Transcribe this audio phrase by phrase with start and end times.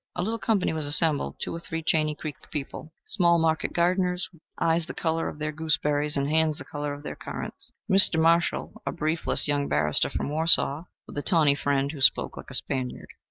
[0.15, 4.41] A little company was assembled two or three Chaney Creek people, small market gardeners, with
[4.59, 8.19] eyes the color of their gooseberries and hands the color of their currants; Mr.
[8.19, 12.55] Marshall, a briefless young barrister from Warsaw, with a tawny friend, who spoke like a
[12.55, 13.09] Spaniard.